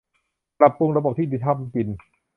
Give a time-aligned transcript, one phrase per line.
[0.59, 1.87] ปรับปรุงระบบที่ดินทำกิน